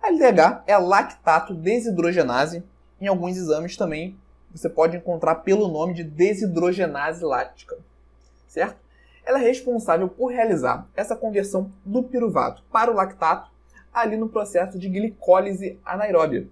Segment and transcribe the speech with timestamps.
[0.00, 2.62] LDH é lactato desidrogenase.
[3.00, 4.16] Em alguns exames também
[4.52, 7.76] você pode encontrar pelo nome de desidrogenase láctica,
[8.46, 8.78] certo?
[9.24, 13.50] Ela é responsável por realizar essa conversão do piruvato para o lactato
[13.92, 16.46] ali no processo de glicólise anaeróbia,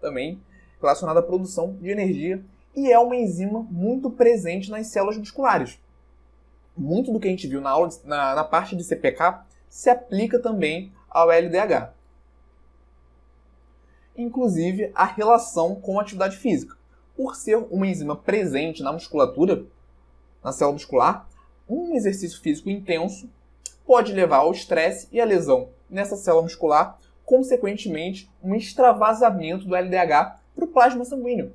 [0.00, 0.40] também
[0.80, 2.44] relacionada à produção de energia
[2.74, 5.78] e é uma enzima muito presente nas células musculares.
[6.76, 10.38] Muito do que a gente viu na, aula, na, na parte de CPK se aplica
[10.38, 11.92] também ao LDH.
[14.16, 16.76] Inclusive a relação com a atividade física.
[17.16, 19.64] Por ser uma enzima presente na musculatura,
[20.42, 21.28] na célula muscular,
[21.68, 23.28] um exercício físico intenso
[23.86, 30.38] pode levar ao estresse e à lesão nessa célula muscular, consequentemente, um extravasamento do LDH
[30.54, 31.52] para o plasma sanguíneo.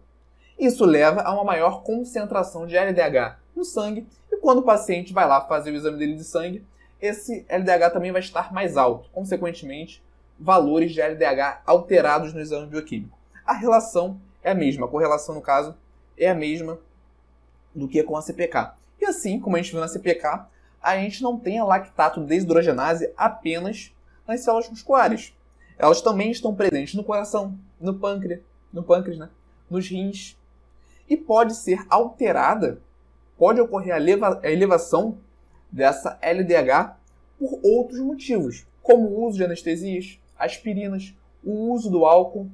[0.59, 5.25] Isso leva a uma maior concentração de LDH no sangue e quando o paciente vai
[5.25, 6.65] lá fazer o exame dele de sangue,
[7.01, 10.03] esse LDH também vai estar mais alto, consequentemente,
[10.37, 13.17] valores de LDH alterados no exame bioquímico.
[13.45, 15.75] A relação é a mesma, a correlação, no caso,
[16.17, 16.77] é a mesma
[17.73, 18.73] do que com a CPK.
[18.99, 20.45] E assim, como a gente viu na CPK,
[20.81, 23.93] a gente não tem a lactato desidrogenase apenas
[24.27, 25.33] nas células musculares.
[25.77, 28.41] Elas também estão presentes no coração, no pâncreas,
[28.73, 29.29] no pâncreas, né?
[29.69, 30.37] nos rins.
[31.09, 32.81] E pode ser alterada,
[33.37, 35.17] pode ocorrer a elevação
[35.71, 36.97] dessa LDH
[37.37, 42.49] por outros motivos, como o uso de anestesias, aspirinas, o uso do álcool.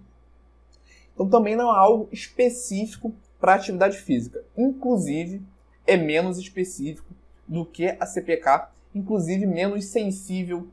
[1.14, 4.44] Então também não é algo específico para a atividade física.
[4.58, 5.42] Inclusive,
[5.88, 7.14] é menos específico
[7.48, 10.68] do que a CPK, inclusive menos sensível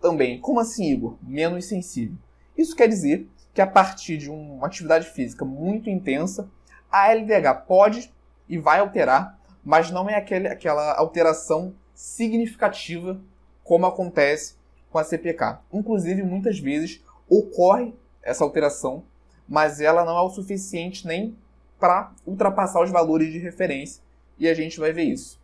[0.00, 0.40] também.
[0.40, 1.16] Como assim, Igor?
[1.22, 2.16] Menos sensível.
[2.56, 6.50] Isso quer dizer que a partir de uma atividade física muito intensa,
[6.94, 8.14] a LDH pode
[8.48, 13.20] e vai alterar, mas não é aquele, aquela alteração significativa
[13.64, 14.54] como acontece
[14.92, 15.58] com a CPK.
[15.72, 19.02] Inclusive, muitas vezes ocorre essa alteração,
[19.48, 21.36] mas ela não é o suficiente nem
[21.80, 24.00] para ultrapassar os valores de referência,
[24.38, 25.40] e a gente vai ver isso.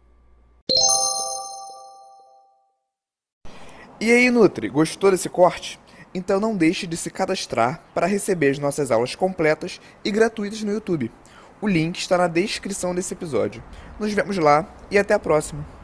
[4.01, 5.81] E aí, Nutri, gostou desse corte?
[6.15, 10.73] Então não deixe de se cadastrar para receber as nossas aulas completas e gratuitas no
[10.73, 11.11] YouTube.
[11.61, 13.63] O link está na descrição desse episódio.
[13.99, 15.80] Nos vemos lá e até a próxima!